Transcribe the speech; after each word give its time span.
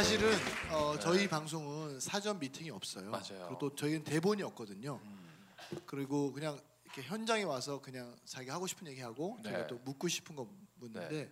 사실은 0.00 0.32
어, 0.72 0.98
저희 0.98 1.28
방송은 1.28 2.00
사전 2.00 2.38
미팅이 2.38 2.70
없어요. 2.70 3.10
맞아요. 3.10 3.44
그리고 3.44 3.58
또 3.58 3.74
저희는 3.74 4.02
대본이 4.02 4.42
없거든요. 4.44 4.98
음. 5.04 5.38
그리고 5.84 6.32
그냥 6.32 6.58
이렇게 6.84 7.02
현장에 7.02 7.42
와서 7.42 7.82
그냥 7.82 8.16
자기 8.24 8.48
하고 8.48 8.66
싶은 8.66 8.86
얘기하고 8.86 9.36
네. 9.42 9.50
제가 9.50 9.66
또 9.66 9.76
묻고 9.84 10.08
싶은 10.08 10.36
거 10.36 10.48
묻는데 10.76 11.30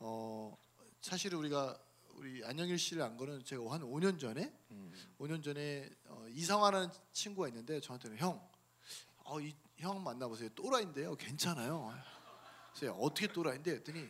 어 0.00 0.58
사실 1.02 1.36
우리가 1.36 1.78
우리 2.16 2.44
안영일 2.44 2.80
씨를 2.80 3.00
안 3.00 3.16
거는 3.16 3.44
제가 3.44 3.62
한 3.72 3.82
5년 3.82 4.18
전에 4.18 4.52
음. 4.72 4.92
5년 5.20 5.40
전에 5.40 5.88
어, 6.06 6.26
이성화라는 6.30 6.88
친구가 7.12 7.46
있는데 7.46 7.78
저한테는 7.78 8.18
형, 8.18 8.44
어, 9.18 9.40
이, 9.40 9.54
형 9.76 10.02
만나보세요. 10.02 10.48
또라인데요. 10.56 11.14
괜찮아요. 11.14 11.94
그래서 12.74 12.92
어떻게 12.94 13.28
또라인데 13.28 13.70
했더니 13.70 14.08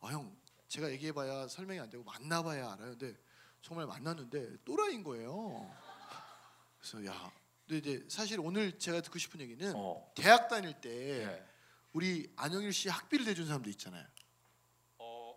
아, 0.00 0.08
형 0.08 0.39
제가 0.70 0.88
얘기해봐야 0.92 1.48
설명이 1.48 1.80
안 1.80 1.90
되고 1.90 2.04
만나봐야 2.04 2.72
알아요. 2.72 2.96
근데 2.96 3.12
정말 3.60 3.86
만났는데 3.86 4.58
또라이인 4.64 5.02
거예요. 5.02 5.68
그래서 6.78 7.04
야, 7.06 7.32
근데 7.66 7.78
이제 7.78 8.06
사실 8.08 8.38
오늘 8.40 8.78
제가 8.78 9.00
듣고 9.00 9.18
싶은 9.18 9.40
얘기는 9.40 9.72
어. 9.76 10.12
대학 10.14 10.48
다닐 10.48 10.72
때 10.80 11.26
네. 11.26 11.44
우리 11.92 12.32
안영일 12.36 12.72
씨 12.72 12.88
학비를 12.88 13.24
대준 13.24 13.46
사람도 13.46 13.68
있잖아요. 13.70 14.06
어. 14.98 15.34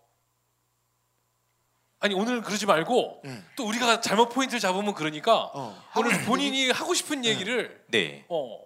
아니 2.00 2.14
오늘 2.14 2.44
그러지 2.44 2.68
말고 2.68 3.22
네. 3.26 3.44
또 3.56 3.68
우리가 3.68 4.02
잘못 4.02 4.30
포인트를 4.30 4.60
잡으면 4.60 4.94
그러니까 4.94 5.46
어, 5.46 5.84
오늘 5.98 6.26
본인이 6.26 6.70
하고 6.70 6.94
싶은 6.94 7.26
얘기를 7.26 7.84
네. 7.90 8.24
어 8.30 8.64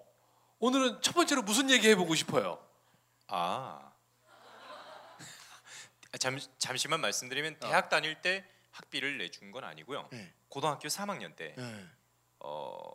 오늘은 0.59 1.02
첫 1.02 1.15
번째로 1.15 1.43
무슨 1.43 1.69
얘기 1.69 1.87
해보고 1.87 2.13
싶어요? 2.13 2.59
아. 3.27 3.86
잠, 6.17 6.39
잠시만 6.57 7.01
말씀드리면 7.01 7.57
어. 7.61 7.67
대학 7.67 7.89
다닐 7.89 8.21
때 8.21 8.45
학비를 8.71 9.17
내준 9.17 9.51
건 9.51 9.63
아니고요. 9.63 10.07
네. 10.11 10.33
고등학교 10.49 10.87
3학년 10.87 11.35
때 11.35 11.55
네. 11.57 11.85
어, 12.39 12.91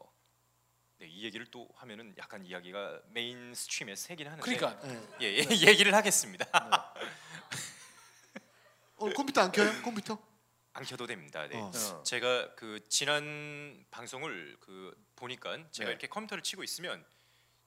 네, 0.98 1.06
이 1.08 1.24
얘기를 1.24 1.46
또 1.50 1.68
하면은 1.74 2.14
약간 2.18 2.44
이야기가 2.44 3.02
mainstream에 3.10 3.96
새긴 3.96 4.28
하는데 4.28 4.42
그러니까 4.42 4.80
네. 4.86 5.02
예, 5.22 5.26
예, 5.34 5.38
얘기를 5.68 5.94
하겠습니다. 5.94 6.46
어, 8.96 9.10
컴퓨터 9.12 9.40
안 9.40 9.50
켜요? 9.50 9.82
컴퓨터? 9.82 10.18
안 10.74 10.84
켜도 10.84 11.06
됩니다. 11.06 11.46
네. 11.48 11.58
어. 11.58 11.70
어. 11.74 12.02
제가 12.04 12.54
그 12.54 12.86
지난 12.88 13.84
방송을 13.90 14.56
그 14.60 14.94
보니까 15.16 15.56
제가 15.70 15.86
네. 15.86 15.90
이렇게 15.90 16.06
컴퓨터를 16.06 16.42
치고 16.42 16.62
있으면 16.62 17.04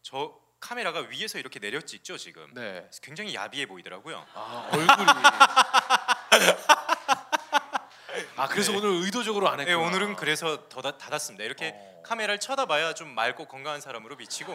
저 0.02 0.40
카메라가 0.66 1.02
위에서 1.02 1.38
이렇게 1.38 1.60
내려 1.60 1.80
찍죠 1.80 2.18
지금. 2.18 2.50
네. 2.56 2.90
굉장히 3.04 3.36
야비해 3.36 3.68
보이더라고요. 3.68 4.26
아 4.34 4.68
얼굴이. 4.72 5.06
아 8.38 8.48
그래서 8.48 8.72
네. 8.72 8.78
오늘 8.80 8.90
의도적으로 9.06 9.48
안 9.48 9.58
네, 9.58 9.66
했구나. 9.68 9.86
오늘은 9.88 10.16
그래서 10.16 10.68
더 10.68 10.82
닫- 10.82 10.98
닫았습니다. 10.98 11.44
이렇게 11.44 11.74
어. 11.76 12.02
카메라를 12.04 12.40
쳐다봐야 12.40 12.96
좀 12.96 13.14
맑고 13.14 13.46
건강한 13.46 13.80
사람으로 13.80 14.18
비치고 14.18 14.52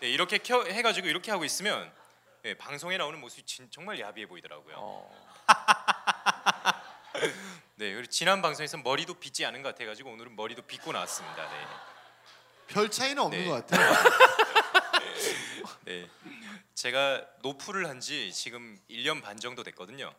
네, 0.00 0.08
이렇게 0.08 0.38
켜 0.38 0.64
해가지고 0.64 1.08
이렇게 1.08 1.30
하고 1.30 1.44
있으면 1.44 1.92
네, 2.42 2.54
방송에 2.54 2.96
나오는 2.96 3.20
모습이 3.20 3.42
진, 3.44 3.68
정말 3.70 4.00
야비해 4.00 4.26
보이더라고요. 4.26 4.76
어. 4.78 5.28
네, 7.76 7.92
그리고 7.92 8.06
지난 8.06 8.40
방송에서 8.40 8.78
머리도 8.78 9.12
빗지 9.14 9.44
않은 9.44 9.62
것 9.62 9.74
같아가지고 9.74 10.10
오늘은 10.10 10.34
머리도 10.36 10.62
빗고 10.62 10.92
나왔습니다. 10.92 11.42
네. 11.50 11.66
별 12.68 12.90
차이는 12.90 13.22
없는 13.22 13.38
네. 13.38 13.46
것 13.48 13.66
같아요. 13.66 14.47
네. 15.88 16.06
제가 16.74 17.26
노프를 17.40 17.86
한 17.86 17.98
지 18.00 18.30
지금 18.32 18.78
1년 18.90 19.22
반 19.22 19.38
정도 19.38 19.62
됐거든요. 19.62 20.14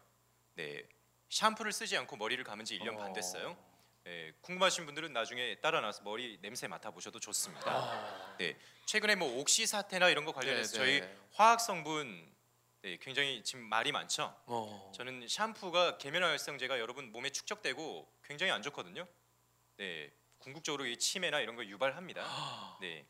네. 0.56 0.84
샴푸를 1.30 1.72
쓰지 1.72 1.96
않고 1.96 2.18
머리를 2.18 2.44
감은 2.44 2.66
지 2.66 2.78
1년 2.80 2.98
반 2.98 3.14
됐어요. 3.14 3.56
네. 4.04 4.34
궁금하신 4.42 4.86
분들은 4.88 5.14
나중에 5.14 5.56
따라 5.62 5.80
나서 5.80 6.02
머리 6.02 6.40
냄새 6.42 6.68
맡아 6.68 6.90
보셔도 6.90 7.20
좋습니다. 7.20 7.72
아. 7.72 8.36
네. 8.40 8.58
최근에 8.88 9.14
뭐 9.14 9.40
옥시 9.40 9.68
사태나 9.68 10.10
이런 10.10 10.26
거 10.26 10.32
관련해서 10.32 10.72
네, 10.72 10.78
저희 10.78 11.02
네. 11.02 11.18
화학 11.34 11.62
성분 11.62 12.28
네, 12.82 12.98
굉장히 13.00 13.44
지금 13.44 13.66
말이 13.66 13.92
많죠. 13.92 14.36
어. 14.48 14.92
저는 14.96 15.28
샴푸가 15.28 16.00
계면활성제가 16.00 16.80
여러분 16.80 17.12
몸에 17.12 17.30
축적되고 17.30 18.12
굉장히 18.24 18.52
안 18.52 18.64
좋거든요. 18.64 19.08
네. 19.78 20.12
궁극적으로 20.40 20.88
이 20.88 20.98
치매나 20.98 21.42
이런 21.42 21.56
걸 21.56 21.70
유발합니다. 21.70 22.78
네. 22.82 23.06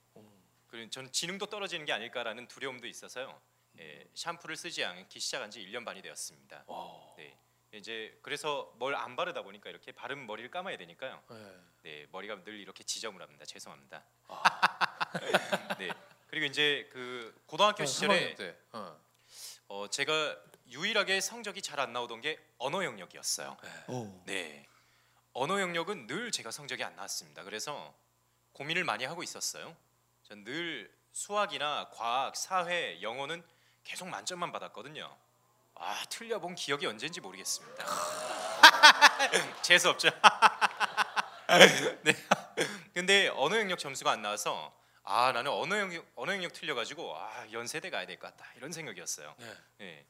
그리고 0.70 0.90
저는 0.90 1.12
지능도 1.12 1.48
떨어지는 1.48 1.86
게 1.86 1.92
아닐까라는 1.94 2.48
두려움도 2.48 2.88
있어서요. 2.88 3.42
예, 3.80 4.08
샴푸를 4.14 4.56
쓰지 4.56 4.84
않기 4.84 5.20
시작한 5.20 5.52
지 5.52 5.62
1년 5.66 5.86
반이 5.86 6.02
되었습니다. 6.02 6.64
어. 6.68 7.14
네. 7.18 7.38
이제 7.72 8.18
그래서 8.24 8.74
뭘 8.78 8.96
안 8.96 9.16
바르다 9.16 9.44
보니까 9.44 9.70
이렇게 9.70 9.92
바른 9.92 10.26
머리를 10.26 10.50
감아야 10.50 10.76
되니까요. 10.78 11.22
네. 11.30 11.56
네, 11.84 12.08
머리가 12.12 12.44
늘 12.44 12.60
이렇게 12.60 12.84
지저분합니다. 12.84 13.46
죄송합니다. 13.46 14.04
아. 14.28 14.44
네. 15.78 15.90
그리고 16.28 16.46
이제 16.46 16.88
그 16.92 17.40
고등학교 17.46 17.86
시절에 17.86 18.34
3학년 18.34 18.38
때. 18.38 18.58
어. 18.72 19.00
어, 19.68 19.88
제가 19.88 20.36
유일하게 20.70 21.22
성적이 21.22 21.62
잘 21.62 21.80
안 21.80 21.94
나오던 21.94 22.22
게 22.22 22.40
언어 22.58 22.84
영역이었어요. 22.84 23.58
어. 23.88 24.24
네. 24.26 24.66
언어 25.34 25.60
영역은 25.62 26.08
늘 26.08 26.32
제가 26.32 26.52
성적이 26.52 26.84
안 26.84 26.96
나왔습니다. 26.96 27.44
그래서 27.44 27.96
고민을 28.54 28.84
많이 28.84 29.06
하고 29.06 29.22
있었어요. 29.24 29.76
전 30.30 30.44
늘 30.44 30.92
수학이나 31.12 31.90
과학, 31.92 32.36
사회, 32.36 33.02
영어는 33.02 33.44
계속 33.84 34.08
만점만 34.08 34.52
받았거든요. 34.52 35.18
아 35.74 36.04
틀려본 36.10 36.54
기억이 36.54 36.86
언젠지 36.86 37.20
모르겠습니다. 37.20 37.84
재수 39.64 39.90
없죠. 39.90 40.10
네. 42.04 42.14
근데 42.94 43.28
언어 43.30 43.58
영역 43.58 43.80
점수가 43.80 44.12
안 44.12 44.22
나와서 44.22 44.72
아 45.02 45.32
나는 45.32 45.50
언어 45.52 45.80
영역 45.80 46.06
언어 46.16 46.34
영역 46.36 46.54
틀려가지고 46.54 47.18
아 47.18 47.48
연세대 47.52 47.90
가야 47.90 48.06
될 48.06 48.20
것 48.20 48.28
같다 48.36 48.52
이런 48.56 48.72
생각이었어요. 48.72 49.34
네. 49.40 49.56
예. 49.82 50.06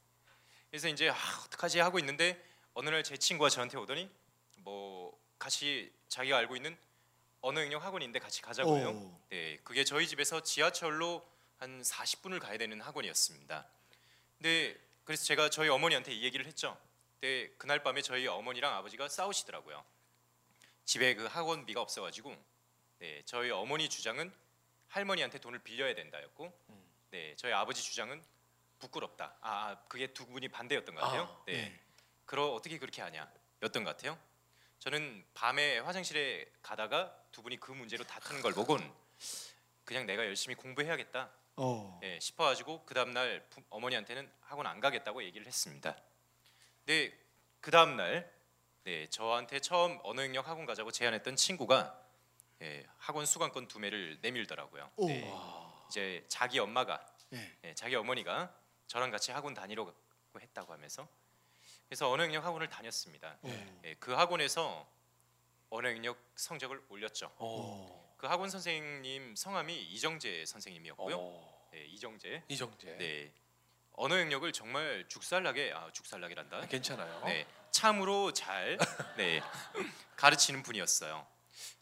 그래서 0.70 0.88
이제 0.88 1.08
아, 1.08 1.14
어떡하지 1.46 1.78
하고 1.80 1.98
있는데 1.98 2.44
어느 2.74 2.90
날 2.90 3.02
제 3.02 3.16
친구가 3.16 3.48
저한테 3.48 3.78
오더니 3.78 4.10
뭐 4.58 5.18
같이 5.38 5.90
자기가 6.08 6.36
알고 6.36 6.56
있는 6.56 6.76
언어 7.42 7.62
영역 7.62 7.84
학원인데 7.84 8.18
같이 8.18 8.42
가자고 8.42 8.76
해요. 8.76 8.90
오. 8.90 9.20
네, 9.30 9.56
그게 9.64 9.84
저희 9.84 10.06
집에서 10.06 10.42
지하철로 10.42 11.26
한 11.58 11.82
40분을 11.82 12.40
가야 12.40 12.58
되는 12.58 12.80
학원이었습니다. 12.80 13.66
근데 14.38 14.78
그래서 15.04 15.24
제가 15.24 15.50
저희 15.50 15.68
어머니한테 15.68 16.12
이 16.12 16.22
얘기를 16.24 16.46
했죠. 16.46 16.78
근데 17.20 17.48
그날 17.58 17.82
밤에 17.82 18.02
저희 18.02 18.26
어머니랑 18.26 18.74
아버지가 18.76 19.08
싸우시더라고요. 19.08 19.84
집에 20.84 21.14
그 21.14 21.26
학원비가 21.26 21.80
없어가지고 21.80 22.36
네, 22.98 23.22
저희 23.24 23.50
어머니 23.50 23.88
주장은 23.88 24.32
할머니한테 24.88 25.38
돈을 25.38 25.60
빌려야 25.60 25.94
된다였고, 25.94 26.52
네, 27.10 27.34
저희 27.36 27.52
아버지 27.52 27.82
주장은 27.82 28.22
부끄럽다. 28.78 29.36
아, 29.40 29.50
아, 29.50 29.82
그게 29.88 30.08
두 30.08 30.26
분이 30.26 30.48
반대였던 30.48 30.94
것 30.94 31.00
같아요. 31.00 31.22
아, 31.22 31.42
네. 31.46 31.52
네. 31.52 31.80
그러 32.26 32.48
어떻게 32.48 32.78
그렇게 32.78 33.00
하냐? 33.00 33.30
였던 33.62 33.84
것 33.84 33.96
같아요. 33.96 34.18
저는 34.80 35.24
밤에 35.34 35.78
화장실에 35.78 36.50
가다가 36.62 37.16
두 37.32 37.42
분이 37.42 37.58
그 37.58 37.72
문제로 37.72 38.04
다투는 38.04 38.42
걸 38.42 38.52
보곤 38.52 38.80
그냥 39.84 40.06
내가 40.06 40.24
열심히 40.24 40.54
공부해야겠다 40.54 41.30
어. 41.56 42.00
예, 42.02 42.18
싶어가지고 42.20 42.84
그 42.86 42.94
다음 42.94 43.12
날 43.12 43.46
부- 43.50 43.62
어머니한테는 43.70 44.30
학원 44.40 44.66
안 44.66 44.80
가겠다고 44.80 45.22
얘기를 45.24 45.46
했습니다. 45.46 45.96
근데 46.84 47.12
그 47.60 47.70
다음 47.70 47.96
날 47.96 48.32
네, 48.84 49.06
저한테 49.08 49.60
처음 49.60 49.98
언어 50.02 50.22
영역 50.24 50.48
학원 50.48 50.64
가자고 50.66 50.90
제안했던 50.90 51.36
친구가 51.36 51.98
예, 52.62 52.86
학원 52.98 53.26
수강권 53.26 53.68
두 53.68 53.78
매를 53.78 54.18
내밀더라고요. 54.22 54.90
오. 54.96 55.06
네, 55.08 55.32
이제 55.88 56.24
자기 56.28 56.58
엄마가 56.58 57.04
네. 57.30 57.58
예, 57.64 57.74
자기 57.74 57.94
어머니가 57.96 58.54
저랑 58.86 59.10
같이 59.10 59.30
학원 59.32 59.54
다니려고 59.54 59.92
했다고 60.38 60.72
하면서 60.72 61.06
그래서 61.88 62.08
언어 62.10 62.24
영역 62.24 62.44
학원을 62.44 62.68
다녔습니다. 62.68 63.36
네. 63.42 63.80
예, 63.84 63.94
그 63.94 64.12
학원에서 64.12 64.88
언어 65.70 65.88
영역 65.90 66.18
성적을 66.34 66.82
올렸죠. 66.88 67.32
어. 67.38 68.14
그 68.18 68.26
학원 68.26 68.50
선생님 68.50 69.36
성함이 69.36 69.82
이정재 69.92 70.44
선생님이었고요. 70.46 71.16
어. 71.16 71.68
네, 71.72 71.84
이정재. 71.86 72.42
이정재. 72.48 72.96
네. 72.98 73.32
언어 73.92 74.18
영역을 74.18 74.52
정말 74.52 75.06
죽살나게 75.08 75.72
아 75.74 75.90
죽살나게란다. 75.92 76.56
아, 76.56 76.66
괜찮아요. 76.66 77.22
네. 77.24 77.46
참으로 77.70 78.32
잘 78.32 78.78
네. 79.16 79.40
가르치는 80.16 80.62
분이었어요. 80.64 81.26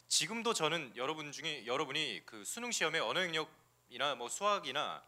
지금도 0.07 0.53
저는 0.53 0.93
여러분 0.95 1.31
중에 1.31 1.65
여러분이 1.65 2.23
그 2.25 2.43
수능 2.45 2.71
시험에 2.71 2.99
언어 2.99 3.21
영역이나 3.23 4.15
뭐 4.15 4.29
수학이나 4.29 5.03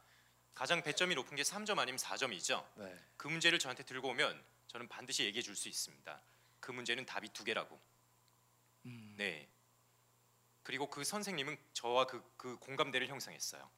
가장 0.53 0.81
배점이 0.81 1.15
높은 1.15 1.35
게 1.35 1.43
3점 1.43 1.77
아니면 1.79 1.97
4점이죠. 1.97 2.65
네. 2.75 2.99
그 3.17 3.27
문제를 3.27 3.59
저한테 3.59 3.83
들고 3.83 4.09
오면 4.09 4.43
저는 4.67 4.87
반드시 4.89 5.23
얘기해 5.25 5.41
줄 5.43 5.55
수 5.55 5.69
있습니다. 5.69 6.21
그 6.59 6.71
문제는 6.71 7.05
답이 7.05 7.29
두 7.29 7.43
개라고. 7.43 7.79
음. 9.11 9.17
네. 9.17 9.47
그리고 10.63 10.89
그 10.89 11.03
선생님은 11.03 11.57
저와 11.73 12.05
그, 12.05 12.23
그 12.37 12.57
공감대를 12.57 13.07
형성했어요. 13.07 13.69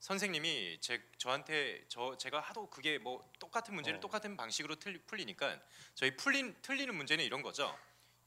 선생님이 0.00 0.78
제 0.80 1.02
저한테 1.18 1.84
저 1.88 2.16
제가 2.16 2.40
하도 2.40 2.68
그게 2.68 2.98
뭐 2.98 3.28
똑같은 3.38 3.74
문제를 3.74 3.98
어. 3.98 4.00
똑같은 4.00 4.36
방식으로 4.36 4.76
틀리, 4.76 4.98
풀리니까 4.98 5.58
저희 5.94 6.16
풀린 6.16 6.54
틀리는 6.62 6.94
문제는 6.94 7.24
이런 7.24 7.42
거죠. 7.42 7.76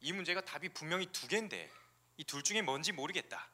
이 0.02 0.12
문제가 0.14 0.42
답이 0.42 0.70
분명히 0.70 1.06
두 1.08 1.28
개인데 1.28 1.70
이 2.18 2.24
둘 2.26 2.44
중에 2.44 2.62
뭔지 2.62 2.92
모르겠다. 2.92 3.50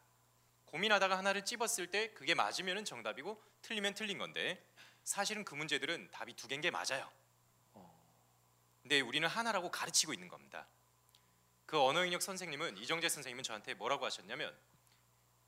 고민하다가 0.65 1.17
하나를 1.17 1.45
찝었을 1.45 1.91
때 1.91 2.11
그게 2.13 2.33
맞으면은 2.33 2.83
정답이고 2.83 3.41
틀리면 3.61 3.93
틀린 3.93 4.17
건데 4.17 4.63
사실은 5.03 5.45
그 5.45 5.53
문제들은 5.53 6.09
답이 6.11 6.33
두 6.35 6.47
개인 6.47 6.61
게 6.61 6.71
맞아요. 6.71 7.11
근데 8.81 9.01
우리는 9.01 9.27
하나라고 9.27 9.69
가르치고 9.71 10.13
있는 10.13 10.27
겁니다. 10.27 10.67
그 11.75 11.81
언어 11.81 12.05
영역 12.05 12.21
선생님은 12.21 12.77
이정재 12.77 13.09
선생님은 13.09 13.43
저한테 13.43 13.73
뭐라고 13.73 14.05
하셨냐면 14.05 14.57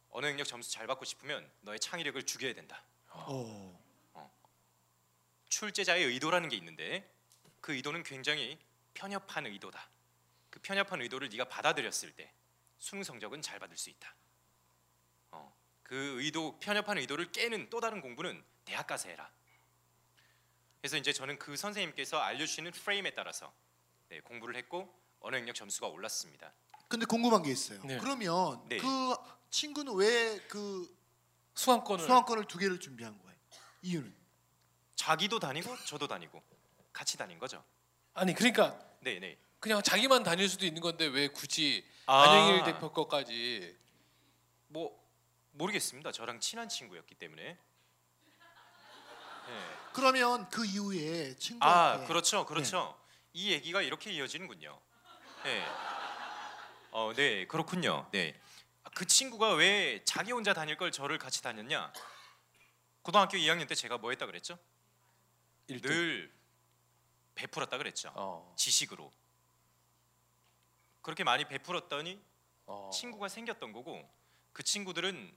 언어 0.10 0.28
영역 0.28 0.44
점수 0.44 0.70
잘 0.70 0.86
받고 0.86 1.06
싶으면 1.06 1.50
너의 1.62 1.80
창의력을 1.80 2.22
죽여야 2.24 2.54
된다. 2.54 2.84
어. 3.08 4.38
출제자의 5.48 6.04
의도라는 6.04 6.50
게 6.50 6.58
있는데 6.58 7.10
그 7.62 7.74
의도는 7.74 8.04
굉장히 8.04 8.60
편협한 8.94 9.46
의도다. 9.46 9.90
그 10.50 10.60
편협한 10.60 11.02
의도를 11.02 11.30
네가 11.30 11.46
받아들였을 11.46 12.12
때 12.12 12.34
수능 12.78 13.06
성적은 13.06 13.42
잘 13.42 13.58
받을 13.60 13.78
수 13.78 13.90
있다. 13.90 14.14
어, 15.32 15.58
그 15.82 16.22
의도 16.22 16.60
편협한 16.60 16.98
의도를 16.98 17.32
깨는 17.32 17.70
또 17.70 17.80
다른 17.80 18.02
공부는 18.02 18.44
대학 18.66 18.86
가서 18.86 19.08
해라. 19.08 19.32
그래서 20.82 20.98
이제 20.98 21.14
저는 21.14 21.40
그 21.40 21.56
선생님께서 21.56 22.20
알려주시는 22.20 22.74
프레임에 22.74 23.12
따라서 23.12 23.54
네, 24.10 24.20
공부를 24.20 24.58
했고 24.58 25.07
언어 25.20 25.38
영역 25.38 25.56
점수가 25.56 25.88
올랐습니다. 25.88 26.54
근데 26.88 27.06
궁금한 27.06 27.44
게 27.44 27.52
있어요. 27.52 27.82
네. 27.84 27.98
그러면 27.98 28.62
네. 28.70 28.78
그 28.78 29.16
친구는 29.50 29.94
왜 29.96 30.40
그 30.48 30.96
수강권을 31.56 32.04
수강권을 32.04 32.46
두 32.46 32.58
개를 32.60 32.80
준비한 32.80 33.18
거예요? 33.18 33.36
이유는? 33.82 34.16
자기도 34.96 35.40
다니고 35.40 35.76
저도 35.86 36.08
다니고 36.08 36.42
같이 36.94 37.18
다닌 37.18 37.40
거죠. 37.40 37.64
아니 38.14 38.34
그러니까 38.34 38.80
네, 39.02 39.20
네. 39.20 39.38
그냥 39.60 39.82
자기만 39.82 40.24
다닐 40.24 40.48
수도 40.48 40.66
있는 40.66 40.82
건데 40.82 41.06
왜 41.08 41.28
굳이 41.28 41.84
아. 42.06 42.22
안영일 42.24 42.64
대표 42.64 42.92
거까지 42.92 43.76
뭐 44.68 45.04
모르겠습니다. 45.52 46.12
저랑 46.12 46.40
친한 46.40 46.70
친구였기 46.70 47.16
때문에. 47.16 47.44
네. 47.44 47.58
그러면 49.94 50.48
그 50.50 50.66
이후에 50.66 51.32
아 51.32 51.36
친구한테 51.40 52.08
그렇죠 52.08 52.46
그렇죠 52.46 53.00
이 53.34 53.52
얘기가 53.52 53.82
이렇게 53.82 54.12
이어지는군요 54.12 54.80
네. 55.44 55.66
어, 56.92 57.14
네 57.16 57.46
그렇군요 57.48 58.08
네 58.12 58.36
그 58.96 59.06
친구가 59.06 59.54
왜 59.54 60.04
자기 60.06 60.32
혼자 60.32 60.56
다닐 60.56 60.76
걸 60.76 60.92
저를 60.92 61.20
같이 61.20 61.44
다녔냐 61.44 61.94
고등학교 63.04 63.38
2학년 63.38 63.68
때 63.68 63.76
제가 63.76 64.00
뭐 64.00 64.10
했다 64.10 64.26
그랬죠 64.26 64.58
일등. 65.68 65.92
늘 65.92 66.34
베풀었다 67.36 67.78
그랬죠 67.78 68.12
어. 68.16 68.56
지식으로 68.58 69.14
그렇게 71.04 71.24
많이 71.24 71.46
베풀었더니 71.46 72.20
어. 72.66 72.90
친구가 72.92 73.28
생겼던 73.28 73.72
거고 73.72 74.10
그 74.52 74.64
친구들은 74.64 75.36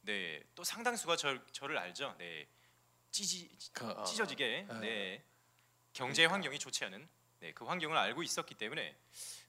네 0.00 0.42
또 0.54 0.64
상당수가 0.64 1.16
저, 1.16 1.44
저를 1.52 1.76
알죠 1.76 2.14
네 2.16 2.48
찌지 3.10 3.50
그, 3.74 3.90
어. 3.90 4.04
찢어지게 4.04 4.66
네. 4.70 4.78
네. 4.80 5.24
경제 5.92 6.24
환경이 6.24 6.58
좋지 6.58 6.82
않은 6.86 7.06
네, 7.40 7.52
그 7.52 7.64
환경을 7.64 7.96
알고 7.96 8.22
있었기 8.22 8.54
때문에 8.54 8.96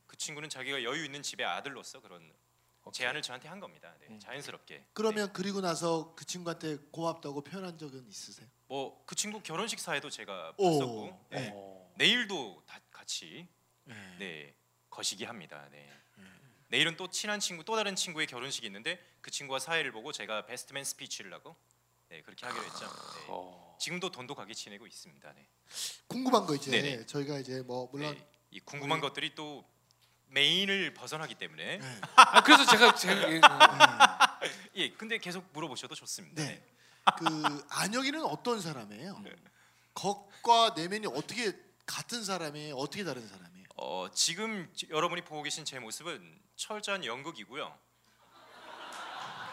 그 0.06 0.18
친구는 0.18 0.50
자기가 0.50 0.84
여유 0.84 1.06
있는 1.06 1.22
집의 1.22 1.46
아들로서 1.46 2.00
그런 2.02 2.34
오케이. 2.84 3.00
제안을 3.00 3.22
저한테 3.22 3.48
한 3.50 3.60
겁니다. 3.60 3.94
네, 4.00 4.08
음. 4.08 4.20
자연스럽게. 4.20 4.86
그러면 4.94 5.32
그리고 5.34 5.60
나서 5.60 6.14
그 6.16 6.26
친구한테 6.26 6.78
고맙다고 6.92 7.44
표현한 7.44 7.78
적은 7.78 8.08
있으세요? 8.08 8.48
뭐 8.68 9.04
그 9.06 9.16
친구 9.16 9.42
결혼식 9.42 9.80
사회도 9.80 10.10
제가 10.10 10.54
오, 10.58 10.80
봤었고 10.80 11.28
네. 11.32 11.52
어. 11.54 11.94
내일도 11.98 12.64
다 12.66 12.80
같이 12.92 13.48
네. 13.84 14.16
네 14.20 14.56
거시기 14.90 15.24
합니다. 15.26 15.68
네. 15.72 15.90
내일은 16.70 16.98
또 16.98 17.10
친한 17.10 17.40
친구 17.40 17.64
또 17.64 17.78
다른 17.78 17.96
친구의 17.96 18.28
결혼식이 18.28 18.68
있는데 18.68 19.02
그 19.22 19.32
친구와 19.32 19.60
사회를 19.60 19.94
보고 19.94 20.12
제가 20.12 20.46
베스트맨 20.46 20.84
스피치를 20.84 21.34
하고 21.34 21.56
네 22.10 22.22
그렇게 22.22 22.46
하기로 22.46 22.66
했죠. 22.66 22.86
네. 22.86 23.67
어. 23.78 23.80
지금도 23.80 24.10
돈독하게 24.12 24.54
지내고 24.54 24.88
있습니다. 24.88 25.34
네. 25.34 25.48
궁금한 26.08 26.46
거 26.46 26.56
이제 26.56 26.72
네네. 26.72 27.06
저희가 27.06 27.38
이제 27.40 27.62
뭐 27.62 27.88
물론 27.92 28.16
네, 28.16 28.28
이 28.50 28.60
궁금한 28.60 29.00
것들이 29.00 29.36
또 29.36 29.64
메인을 30.30 30.94
벗어나기 30.94 31.36
때문에 31.36 31.78
네. 31.78 32.02
아 32.18 32.42
그래서 32.44 32.66
제가 32.66 32.96
제가 32.96 33.30
예, 33.32 33.42
예 34.76 34.92
근데 34.92 35.18
계속 35.20 35.46
물어보셔도 35.54 35.96
좋습니다. 35.96 36.44
네. 36.44 36.62
그 37.18 37.66
안혁이는 37.70 38.22
어떤 38.26 38.60
사람이에요? 38.60 39.20
네. 39.24 39.32
겉과 39.94 40.74
내면이 40.76 41.08
어떻게 41.08 41.54
같은 41.86 42.24
사람이에요? 42.24 42.76
어떻게 42.76 43.04
다른 43.04 43.26
사람이에요? 43.28 43.66
어, 43.78 44.10
지금 44.14 44.70
지- 44.74 44.88
여러분이 44.90 45.22
보고 45.24 45.42
계신 45.44 45.64
제 45.64 45.80
모습은 45.80 46.40
철저한 46.56 47.06
연극이고요. 47.06 47.78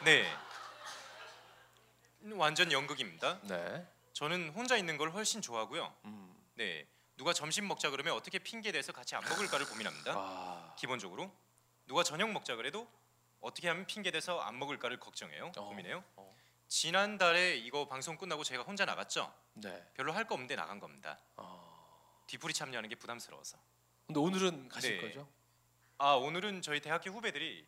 네, 0.04 0.26
완전 2.32 2.72
연극입니다. 2.72 3.40
네. 3.44 3.86
저는 4.14 4.50
혼자 4.50 4.76
있는 4.76 4.96
걸 4.96 5.10
훨씬 5.10 5.42
좋아하고요. 5.42 5.92
음. 6.04 6.34
네, 6.54 6.86
누가 7.16 7.32
점심 7.32 7.66
먹자 7.68 7.90
그러면 7.90 8.14
어떻게 8.14 8.38
핑계 8.38 8.70
대서 8.72 8.92
같이 8.92 9.14
안 9.16 9.22
먹을까를 9.28 9.66
고민합니다. 9.66 10.12
아. 10.16 10.74
기본적으로 10.78 11.30
누가 11.86 12.02
저녁 12.04 12.30
먹자 12.30 12.54
그래도 12.56 12.88
어떻게 13.40 13.68
하면 13.68 13.86
핑계 13.86 14.10
대서 14.12 14.40
안 14.40 14.58
먹을까를 14.58 14.98
걱정해요. 15.00 15.52
어. 15.56 15.64
고민해요. 15.68 16.02
어. 16.16 16.34
지난달에 16.68 17.56
이거 17.56 17.86
방송 17.88 18.16
끝나고 18.16 18.42
제가 18.44 18.62
혼자 18.62 18.84
나갔죠. 18.84 19.32
네. 19.54 19.84
별로 19.94 20.12
할 20.12 20.24
거 20.26 20.34
없는데 20.34 20.54
나간 20.56 20.78
겁니다. 20.80 21.18
어. 21.36 22.22
뒤풀이 22.28 22.54
참여하는 22.54 22.88
게 22.88 22.94
부담스러워서. 22.94 23.58
근데 24.06 24.20
오늘은 24.20 24.68
가실 24.68 24.96
네. 24.96 25.08
거죠? 25.08 25.28
아 25.98 26.12
오늘은 26.14 26.62
저희 26.62 26.80
대학교 26.80 27.10
후배들이 27.10 27.66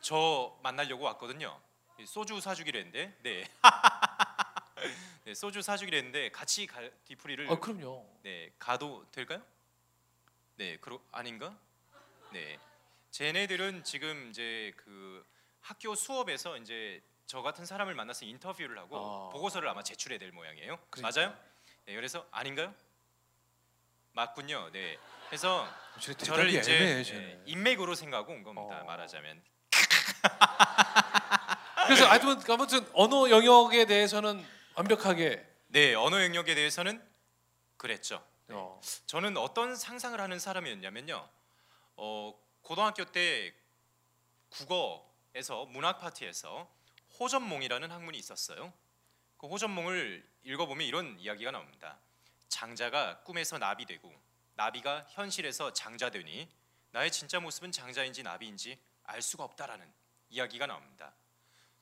저 0.00 0.56
만나려고 0.62 1.04
왔거든요. 1.04 1.60
소주 2.06 2.40
사주기로 2.40 2.78
했는데, 2.78 3.16
네. 3.22 3.48
네 5.24 5.34
소주 5.34 5.62
사주기로 5.62 5.96
했는데 5.96 6.30
같이 6.30 6.66
갈 6.66 6.92
뒤풀이를 7.04 7.50
아 7.50 7.58
그럼요. 7.58 8.06
네 8.22 8.50
가도 8.58 9.04
될까요? 9.10 9.42
네, 10.56 10.78
그러 10.78 10.98
아닌가? 11.12 11.54
네, 12.32 12.58
쟤네들은 13.10 13.84
지금 13.84 14.30
이제 14.30 14.72
그 14.76 15.22
학교 15.60 15.94
수업에서 15.94 16.56
이제 16.56 17.02
저 17.26 17.42
같은 17.42 17.66
사람을 17.66 17.94
만나서 17.94 18.24
인터뷰를 18.24 18.78
하고 18.78 18.96
아. 18.96 19.28
보고서를 19.32 19.68
아마 19.68 19.82
제출해야 19.82 20.18
될 20.18 20.32
모양이에요. 20.32 20.78
그러니까. 20.88 21.20
맞아요? 21.20 21.36
네, 21.84 21.94
그래서 21.94 22.26
아닌가요? 22.30 22.74
맞군요. 24.12 24.70
네, 24.72 24.96
그래서 25.28 25.68
저 26.00 26.14
저를 26.14 26.48
이제 26.48 26.74
애매해, 26.74 27.02
네. 27.02 27.42
인맥으로 27.44 27.94
생각하고 27.94 28.32
온 28.32 28.42
겁니다. 28.42 28.80
어. 28.80 28.84
말하자면. 28.84 29.42
그래서 31.86 32.06
아무튼 32.06 32.52
아무튼 32.54 32.88
언어 32.94 33.28
영역에 33.28 33.84
대해서는 33.84 34.44
완벽하게 34.76 35.42
네, 35.68 35.94
언어 35.94 36.22
영역에 36.22 36.54
대해서는 36.54 37.02
그랬죠. 37.78 38.22
어. 38.48 38.78
저는 39.06 39.38
어떤 39.38 39.74
상상을 39.74 40.20
하는 40.20 40.38
사람이었냐면요. 40.38 41.26
어, 41.96 42.38
고등학교 42.60 43.06
때 43.06 43.54
국어에서 44.50 45.64
문학 45.64 45.98
파티에서 45.98 46.70
호전몽이라는 47.18 47.90
학문이 47.90 48.18
있었어요. 48.18 48.70
그 49.38 49.46
호전몽을 49.46 50.28
읽어보면 50.44 50.86
이런 50.86 51.18
이야기가 51.18 51.52
나옵니다. 51.52 51.98
장자가 52.48 53.22
꿈에서 53.22 53.56
나비 53.56 53.86
되고 53.86 54.12
나비가 54.56 55.06
현실에서 55.08 55.72
장자 55.72 56.10
되니 56.10 56.50
나의 56.90 57.10
진짜 57.10 57.40
모습은 57.40 57.72
장자인지 57.72 58.22
나비인지 58.22 58.78
알 59.04 59.22
수가 59.22 59.44
없다라는 59.44 59.90
이야기가 60.28 60.66
나옵니다. 60.66 61.14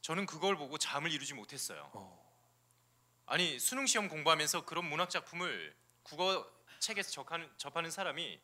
저는 0.01 0.27
그걸 0.27 0.57
보고 0.57 0.79
잠을 0.79 1.11
이루지 1.11 1.35
못했어요. 1.35 1.91
어. 1.93 2.24
아니 3.27 3.59
수능 3.59 3.87
시험 3.87 4.09
공부하면서 4.09 4.65
그런 4.65 4.85
문학 4.85 5.11
작품을 5.11 5.75
국어 6.03 6.47
책에서 6.79 7.11
접하는, 7.11 7.51
접하는 7.57 7.91
사람이 7.91 8.39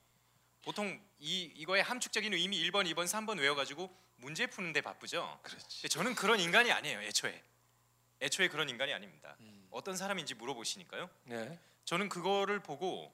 보통 0.63 1.01
이 1.19 1.43
이거의 1.57 1.83
함축적인 1.83 2.33
의미 2.33 2.63
1번, 2.71 2.91
2번, 2.93 3.05
3번 3.05 3.39
외워가지고 3.39 3.95
문제 4.17 4.47
푸는데 4.47 4.81
바쁘죠. 4.81 5.41
그렇지. 5.43 5.89
저는 5.89 6.15
그런 6.15 6.41
인간이 6.41 6.71
아니에요. 6.71 7.01
애초에 7.03 7.43
애초에 8.23 8.49
그런 8.49 8.69
인간이 8.69 8.93
아닙니다. 8.93 9.37
음. 9.41 9.67
어떤 9.71 9.97
사람인지 9.97 10.35
물어보시니까요. 10.35 11.09
네. 11.25 11.59
저는 11.85 12.09
그거를 12.09 12.61
보고 12.61 13.13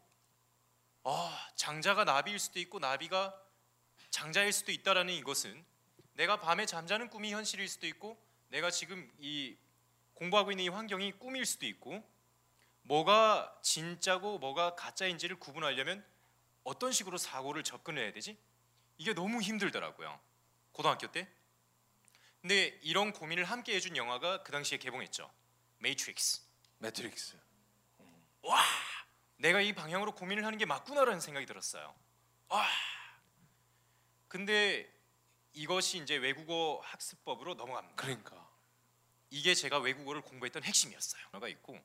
아 1.05 1.49
장자가 1.55 2.05
나비일 2.05 2.39
수도 2.41 2.59
있고 2.59 2.81
나비가 2.81 3.41
장자일 4.11 4.53
수도 4.53 4.73
있다라는 4.73 5.15
이것은 5.15 5.65
내가 6.15 6.41
밤에 6.41 6.67
잠자는 6.67 7.09
꿈이 7.11 7.33
현실일 7.33 7.69
수도 7.69 7.87
있고 7.87 8.21
내가 8.49 8.71
지금 8.71 9.13
이 9.19 9.57
공부하고 10.17 10.51
있는 10.51 10.65
이 10.65 10.69
환경이 10.69 11.13
꿈일 11.13 11.47
수도 11.47 11.67
있고 11.67 12.03
뭐가 12.83 13.59
진짜고 13.63 14.39
뭐가 14.39 14.75
가짜인지를 14.75 15.39
구분하려면 15.39 16.05
어떤 16.65 16.93
식으로 16.93 17.19
사고를 17.19 17.63
접근해야 17.63 18.13
되지? 18.13 18.39
이게 18.99 19.15
너무 19.15 19.41
힘들더라고요. 19.41 20.19
고등학교 20.73 21.11
때. 21.11 21.29
근데 22.41 22.79
이런 22.83 23.13
고민을 23.13 23.45
함께 23.45 23.75
해준 23.75 23.97
영화가 23.97 24.43
그 24.43 24.53
당시에 24.53 24.79
개봉했죠. 24.79 25.31
매트릭스. 25.79 26.43
매트릭스. 26.79 27.37
내가 29.39 29.61
이 29.61 29.75
방향으로 29.75 30.15
고민을 30.15 30.45
하는 30.47 30.59
게 30.59 30.65
맞구나라는 30.65 31.21
생각이 31.21 31.47
들었어요. 31.47 31.95
와. 32.49 32.67
근데 34.29 34.91
이것이 35.53 35.99
이제 35.99 36.17
외국어 36.17 36.81
학습법으로 36.85 37.55
넘어갑니다. 37.55 37.97
그러니까. 37.97 38.46
이게 39.37 39.55
제가 39.55 39.79
외국어를 39.79 40.23
공부했던 40.23 40.63
핵심이었어요. 40.65 41.23
가 41.33 41.49
있고, 41.49 41.79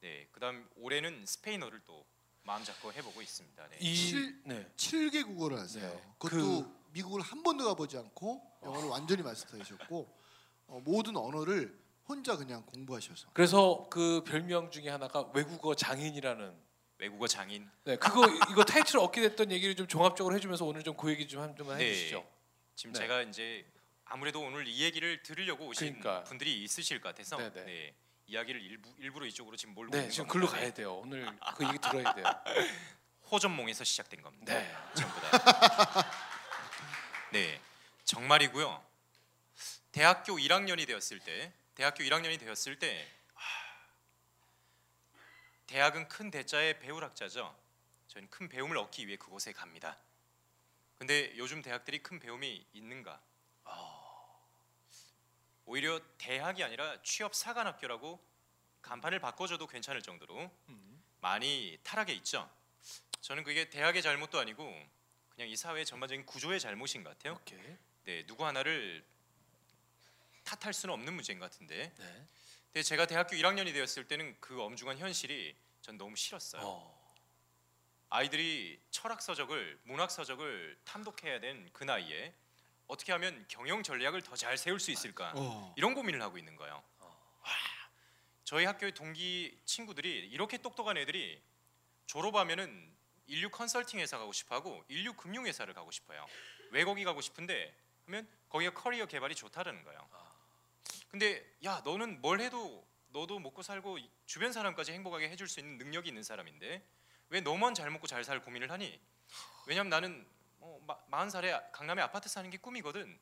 네, 0.00 0.26
그다음 0.32 0.68
올해는 0.76 1.24
스페인어를 1.24 1.80
또 1.86 2.04
마음 2.42 2.64
잡고 2.64 2.92
해보고 2.92 3.22
있습니다. 3.22 3.68
네. 3.68 3.76
이 3.80 3.94
칠- 3.96 4.42
네. 4.44 4.68
7개 4.76 5.24
국어를 5.24 5.58
하세요. 5.58 5.88
네. 5.88 6.02
그것도 6.18 6.70
미국을 6.90 7.20
한 7.22 7.42
번도 7.44 7.64
가보지 7.64 7.96
않고 7.96 8.42
영어를 8.64 8.88
완전히 8.88 9.22
마스터하셨고 9.22 10.18
어, 10.66 10.80
모든 10.84 11.16
언어를 11.16 11.78
혼자 12.08 12.36
그냥 12.36 12.64
공부하셔서 12.66 13.28
그래서 13.32 13.86
그 13.90 14.22
별명 14.26 14.70
중에 14.70 14.88
하나가 14.90 15.30
외국어 15.32 15.74
장인이라는. 15.74 16.64
외국어 16.98 17.26
장인. 17.26 17.68
네, 17.84 17.96
그거 17.96 18.26
이거 18.50 18.62
타이틀을 18.64 19.00
얻게 19.00 19.20
됐던 19.22 19.50
얘기를 19.52 19.74
좀 19.76 19.86
종합적으로 19.86 20.34
해주면서 20.36 20.64
오늘 20.64 20.82
좀 20.82 20.96
그 20.96 21.10
얘기 21.10 21.26
좀한번 21.26 21.78
네. 21.78 21.90
해주시죠. 21.90 22.26
지금 22.74 22.92
네. 22.92 22.98
제가 23.00 23.22
이제 23.22 23.64
아무래도 24.06 24.40
오늘 24.40 24.66
이 24.68 24.82
얘기를 24.82 25.22
들으려고 25.22 25.66
오신 25.66 26.00
그러니까. 26.00 26.24
분들이 26.24 26.62
있으실 26.62 27.00
것 27.00 27.08
같아서 27.10 27.36
네, 27.36 27.52
네. 27.52 27.64
네, 27.64 27.94
이야기를 28.26 28.60
일부 28.60 28.94
일부러 28.98 29.26
이쪽으로 29.26 29.56
지금 29.56 29.74
몰고 29.74 29.96
네, 29.96 30.08
지금. 30.08 30.28
글로 30.28 30.46
가야 30.46 30.72
돼요. 30.72 30.96
오늘 30.96 31.26
그 31.56 31.66
얘기 31.66 31.78
들어야 31.78 32.14
돼요. 32.14 32.24
호전몽에서 33.30 33.84
시작된 33.84 34.22
겁니다. 34.22 34.52
네. 34.54 34.74
전부 34.94 35.20
다. 35.20 36.10
네, 37.32 37.60
정말이고요. 38.04 38.84
대학교 39.92 40.34
1학년이 40.36 40.86
되었을 40.86 41.20
때, 41.20 41.52
대학교 41.74 42.04
1학년이 42.04 42.38
되었을 42.38 42.78
때, 42.78 43.08
아, 43.34 43.40
대학은 45.66 46.08
큰 46.08 46.30
대자의 46.30 46.78
배울학자죠. 46.80 47.56
저는 48.08 48.28
큰 48.28 48.48
배움을 48.48 48.76
얻기 48.76 49.06
위해 49.06 49.16
그곳에 49.16 49.52
갑니다. 49.52 49.96
근데 50.98 51.32
요즘 51.36 51.62
대학들이 51.62 52.02
큰 52.02 52.20
배움이 52.20 52.66
있는가? 52.72 53.20
오히려 55.66 56.00
대학이 56.18 56.62
아니라 56.62 57.00
취업 57.02 57.34
사관학교라고 57.34 58.22
간판을 58.82 59.18
바꿔줘도 59.18 59.66
괜찮을 59.66 60.02
정도로 60.02 60.50
많이 61.20 61.78
타락해 61.82 62.12
있죠. 62.14 62.50
저는 63.20 63.44
그게 63.44 63.70
대학의 63.70 64.02
잘못도 64.02 64.38
아니고 64.38 64.64
그냥 65.30 65.48
이 65.48 65.56
사회의 65.56 65.86
전반적인 65.86 66.26
구조의 66.26 66.60
잘못인 66.60 67.02
것 67.02 67.10
같아요. 67.10 67.34
오케이. 67.40 67.58
네, 68.04 68.26
누구 68.26 68.44
하나를 68.44 69.02
탓할 70.44 70.74
수는 70.74 70.92
없는 70.92 71.14
문제인 71.14 71.38
것 71.38 71.50
같은데. 71.50 71.92
네. 71.96 72.26
근데 72.66 72.82
제가 72.82 73.06
대학교 73.06 73.34
1학년이 73.36 73.72
되었을 73.72 74.06
때는 74.06 74.36
그 74.40 74.60
엄중한 74.60 74.98
현실이 74.98 75.56
전 75.80 75.96
너무 75.96 76.14
싫었어요. 76.16 76.62
어. 76.62 77.14
아이들이 78.10 78.78
철학 78.90 79.22
서적을 79.22 79.80
문학 79.84 80.10
서적을 80.10 80.78
탐독해야 80.84 81.40
된 81.40 81.68
그 81.72 81.84
나이에 81.84 82.34
어떻게 82.86 83.12
하면 83.12 83.44
경영 83.48 83.82
전략을 83.82 84.22
더 84.22 84.36
잘 84.36 84.56
세울 84.58 84.78
수 84.80 84.90
있을까 84.90 85.32
어. 85.36 85.72
이런 85.76 85.94
고민을 85.94 86.20
하고 86.22 86.36
있는 86.38 86.56
거예요. 86.56 86.82
와, 87.00 87.50
저희 88.44 88.64
학교의 88.64 88.92
동기 88.92 89.58
친구들이 89.64 90.28
이렇게 90.30 90.58
똑똑한 90.58 90.96
애들이 90.96 91.42
졸업하면은 92.06 92.92
인류 93.26 93.48
컨설팅 93.48 94.00
회사 94.00 94.18
가고 94.18 94.32
싶어하고 94.32 94.84
인류 94.88 95.14
금융 95.14 95.46
회사를 95.46 95.72
가고 95.72 95.90
싶어요. 95.90 96.26
왜 96.70 96.84
거기 96.84 97.04
가고 97.04 97.20
싶은데 97.22 97.74
하면 98.06 98.28
거기가 98.50 98.74
커리어 98.74 99.06
개발이 99.06 99.34
좋다라는 99.34 99.82
거예요. 99.84 100.06
근데 101.10 101.44
야 101.64 101.80
너는 101.84 102.20
뭘 102.20 102.40
해도 102.40 102.86
너도 103.08 103.38
먹고 103.38 103.62
살고 103.62 103.98
이- 103.98 104.10
주변 104.26 104.52
사람까지 104.52 104.92
행복하게 104.92 105.28
해줄 105.30 105.48
수 105.48 105.60
있는 105.60 105.78
능력이 105.78 106.08
있는 106.08 106.22
사람인데 106.22 106.84
왜 107.30 107.40
너만 107.40 107.72
잘 107.74 107.88
먹고 107.90 108.06
잘 108.06 108.24
살 108.24 108.42
고민을 108.42 108.70
하니? 108.70 109.00
왜냐면 109.66 109.88
나는 109.90 110.26
어, 110.66 110.80
마, 110.86 111.26
40살에 111.26 111.72
강남에 111.72 112.00
아파트 112.00 112.28
사는 112.28 112.48
게 112.48 112.56
꿈이거든. 112.56 113.20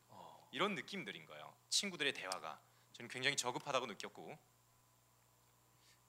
이런 0.53 0.75
느낌들인 0.75 1.27
거예요. 1.27 1.53
친구들의 1.71 2.13
대화가 2.13 2.61
저는 2.93 3.09
굉장히 3.09 3.37
저급하다고 3.37 3.87
느꼈고 3.87 4.39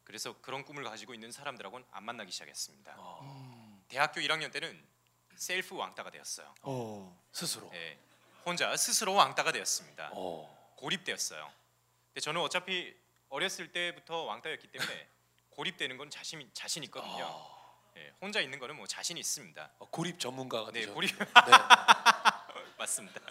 그래서 0.04 0.40
그런 0.42 0.64
꿈을 0.64 0.84
가지고 0.84 1.14
있는 1.14 1.32
사람들하고는 1.32 1.88
안 1.92 2.04
만나기 2.04 2.32
시작했습니다. 2.32 2.96
어. 2.98 3.20
음. 3.24 3.84
대학교 3.88 4.22
1학년 4.22 4.52
때는 4.52 4.86
셀프 5.36 5.76
왕따가 5.76 6.12
되었어요. 6.12 6.54
어. 6.62 7.24
스스로. 7.32 7.70
네, 7.72 7.98
혼자 8.46 8.76
스스로 8.76 9.14
왕따가 9.14 9.52
되었습니다. 9.54 10.12
어. 10.14 10.74
고립되었어요. 10.76 11.52
근데 12.10 12.20
저는 12.20 12.42
어차피 12.42 12.96
어렸을 13.30 13.72
때부터 13.72 14.24
왕따였기 14.24 14.68
때문에 14.68 15.08
고립되는 15.52 15.98
건 15.98 16.10
자신 16.12 16.48
자신 16.54 16.84
있거든요. 16.84 17.26
어. 17.26 17.53
예, 17.98 18.14
혼자 18.22 18.40
있는 18.42 18.60
거는 18.60 18.76
뭐 18.76 18.88
자신 18.88 19.18
있습니다. 19.18 19.72
어, 19.80 19.90
고립 19.90 20.20
전문가가 20.20 20.72
네, 20.72 20.82
되죠. 20.82 20.94
고립 20.94 21.18
네. 21.18 21.26
맞습니다. 22.78 23.22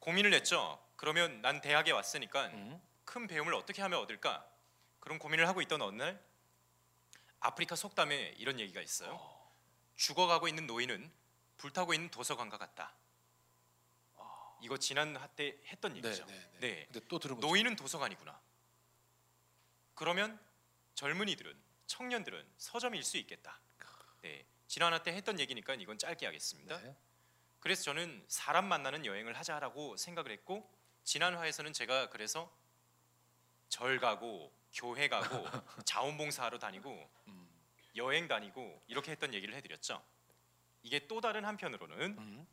고민을 0.00 0.34
했죠. 0.34 0.82
그러면 0.96 1.40
난 1.40 1.60
대학에 1.60 1.90
왔으니까 1.92 2.46
음. 2.46 2.80
큰 3.04 3.26
배움을 3.26 3.54
어떻게 3.54 3.82
하면 3.82 4.00
얻을까? 4.00 4.46
그런 5.00 5.18
고민을 5.18 5.46
하고 5.46 5.62
있던 5.62 5.80
어느 5.82 6.02
날 6.02 6.20
아프리카 7.40 7.76
속담에 7.76 8.34
이런 8.38 8.58
얘기가 8.58 8.80
있어요. 8.80 9.20
죽어가고 9.96 10.48
있는 10.48 10.66
노인은 10.66 11.10
불타고 11.56 11.94
있는 11.94 12.10
도서관과 12.10 12.58
같다. 12.58 12.94
이거 14.60 14.78
지난 14.78 15.16
때 15.36 15.56
했던 15.66 15.92
네, 15.92 15.98
얘기죠. 15.98 16.24
네, 16.26 16.32
네. 16.34 16.58
네. 16.60 16.84
근데 16.86 17.06
또 17.08 17.18
들은. 17.18 17.38
노인은 17.38 17.76
도서관이구나. 17.76 18.40
그러면 19.94 20.38
젊은이들은 20.94 21.54
청년들은 21.86 22.46
서점일 22.56 23.02
수 23.02 23.16
있겠다. 23.18 23.60
네. 24.22 24.46
지난화 24.66 25.02
때 25.02 25.12
했던 25.12 25.38
얘기니까 25.38 25.74
이건 25.74 25.98
짧게 25.98 26.26
하겠습니다. 26.26 26.80
네. 26.80 26.96
그래서 27.60 27.82
저는 27.84 28.24
사람 28.28 28.66
만나는 28.66 29.06
여행을 29.06 29.36
하자라고 29.38 29.96
생각을 29.96 30.30
했고 30.32 30.70
지난화에서는 31.04 31.72
제가 31.72 32.10
그래서 32.10 32.54
절 33.68 33.98
가고 34.00 34.52
교회 34.72 35.08
가고 35.08 35.44
자원봉사하러 35.84 36.58
다니고 36.58 37.10
음. 37.28 37.48
여행 37.96 38.28
다니고 38.28 38.82
이렇게 38.86 39.12
했던 39.12 39.32
얘기를 39.34 39.54
해드렸죠. 39.54 40.04
이게 40.82 41.06
또 41.06 41.20
다른 41.20 41.44
한편으로는 41.44 42.18
음. 42.18 42.46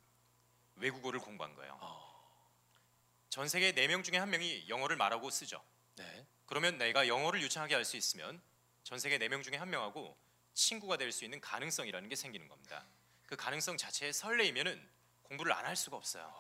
외국어를 0.76 1.20
공부한 1.20 1.56
거예요. 1.56 1.78
어. 1.82 2.12
전 3.30 3.48
세계 3.48 3.74
4명 3.74 4.04
중에 4.04 4.18
한 4.18 4.30
명이 4.30 4.68
영어를 4.70 4.98
말하고 4.98 5.30
쓰죠. 5.30 5.64
네. 5.96 6.26
그러면 6.46 6.78
내가 6.78 7.08
영어를 7.08 7.42
유창하게 7.42 7.76
할 7.76 7.86
수 7.86 7.98
있으면 7.98 8.42
전 8.84 9.00
세계 9.00 9.18
4명 9.20 9.44
중에 9.44 9.58
한 9.58 9.70
명하고 9.70 10.18
친구가 10.54 10.98
될 10.98 11.12
수 11.12 11.24
있는 11.24 11.40
가능성이라는 11.40 12.10
게 12.10 12.16
생기는 12.16 12.48
겁니다. 12.48 12.86
그 13.28 13.36
가능성 13.36 13.78
자체에 13.78 14.12
설레이면은 14.12 14.90
공부를 15.24 15.54
안 15.54 15.66
할 15.66 15.76
수가 15.76 15.96
없어요. 15.98 16.34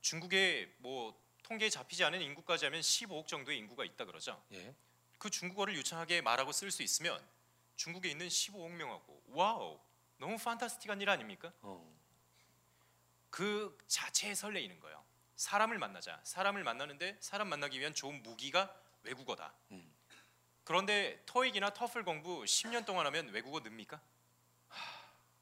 중국에 0.00 0.72
뭐 0.78 1.18
통계에 1.42 1.68
잡히지 1.70 2.04
않은 2.04 2.20
인구까지 2.22 2.66
하면 2.66 2.80
15억 2.80 3.26
정도의 3.26 3.58
인구가 3.58 3.84
있다 3.84 4.04
그러죠. 4.04 4.42
예. 4.52 4.74
그 5.18 5.30
중국어를 5.30 5.74
유창하게 5.76 6.20
말하고 6.20 6.52
쓸 6.52 6.70
수 6.70 6.82
있으면 6.82 7.20
중국에 7.76 8.10
있는 8.10 8.28
15억 8.28 8.70
명하고 8.70 9.22
wow 9.28 9.80
너무 10.18 10.36
fantastic한 10.38 11.00
일 11.00 11.10
아닙니까? 11.10 11.52
어. 11.62 11.92
그 13.30 13.76
자체에 13.88 14.34
설레이는 14.34 14.78
거예요. 14.80 15.04
사람을 15.36 15.78
만나자. 15.78 16.20
사람을 16.24 16.62
만나는데 16.62 17.18
사람 17.20 17.48
만나기 17.48 17.80
위한 17.80 17.92
좋은 17.94 18.22
무기가 18.22 18.74
외국어다. 19.02 19.52
음. 19.72 19.93
그런데 20.64 21.20
토익이나 21.26 21.70
터플 21.70 22.04
공부 22.04 22.42
10년 22.44 22.84
동안 22.84 23.06
하면 23.06 23.28
외국어 23.28 23.60
늡니까? 23.60 24.00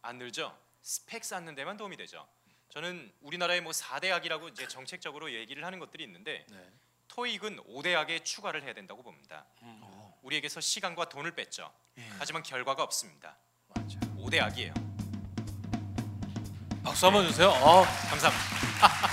안 0.02 0.18
늘죠. 0.18 0.56
스펙 0.82 1.24
쌓는 1.24 1.54
데만 1.54 1.76
도움이 1.76 1.96
되죠. 1.96 2.26
저는 2.70 3.12
우리나라의 3.20 3.60
뭐 3.60 3.72
4대학이라고 3.72 4.50
이제 4.50 4.66
정책적으로 4.66 5.32
얘기를 5.32 5.64
하는 5.64 5.78
것들이 5.78 6.02
있는데 6.04 6.44
네. 6.50 6.70
토익은 7.06 7.58
5대학에 7.64 8.24
추가를 8.24 8.62
해야 8.62 8.72
된다고 8.72 9.02
봅니다. 9.02 9.44
음. 9.62 9.78
어. 9.82 10.18
우리에게서 10.22 10.60
시간과 10.60 11.08
돈을 11.08 11.34
뺐죠. 11.34 11.72
예. 11.98 12.06
하지만 12.18 12.42
결과가 12.42 12.82
없습니다. 12.82 13.36
맞아. 13.68 14.00
5대학이에요. 14.16 14.72
박수 16.82 17.06
한번 17.06 17.26
주세요. 17.28 17.48
어. 17.48 17.84
감사합니다. 18.10 19.11